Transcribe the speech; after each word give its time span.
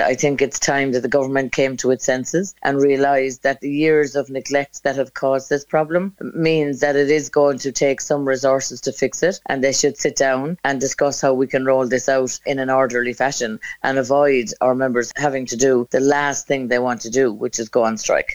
I 0.00 0.14
think 0.14 0.40
it's 0.40 0.58
time 0.58 0.92
that 0.92 1.00
the 1.00 1.08
government 1.08 1.52
came 1.52 1.76
to 1.78 1.90
its 1.90 2.04
senses 2.04 2.54
and 2.62 2.80
realised 2.80 3.42
that 3.42 3.60
the 3.60 3.70
years 3.70 4.16
of 4.16 4.30
neglect 4.30 4.82
that 4.82 4.96
have 4.96 5.14
caused 5.14 5.48
this 5.48 5.64
problem 5.64 6.14
means 6.34 6.80
that 6.80 6.96
it 6.96 7.10
is 7.10 7.28
going 7.28 7.58
to 7.58 7.72
take 7.72 8.00
some 8.00 8.26
resources 8.26 8.80
to 8.82 8.92
fix 8.92 9.22
it, 9.22 9.40
and 9.46 9.62
they 9.62 9.72
should 9.72 9.96
sit 9.96 10.16
down 10.16 10.58
and 10.64 10.80
discuss 10.80 11.20
how 11.20 11.32
we 11.32 11.46
can 11.46 11.64
roll 11.64 11.86
this 11.86 12.08
out 12.08 12.38
in 12.46 12.58
an 12.58 12.70
orderly 12.70 13.12
fashion 13.12 13.60
and 13.82 13.98
avoid 13.98 14.52
our 14.60 14.74
members 14.74 15.12
having 15.16 15.46
to 15.46 15.56
do 15.56 15.86
the 15.90 16.00
last 16.00 16.46
thing 16.46 16.68
they 16.68 16.78
want 16.78 17.00
to 17.00 17.10
do, 17.10 17.32
which 17.32 17.58
is 17.58 17.68
go 17.68 17.84
on 17.84 17.96
strike. 17.96 18.28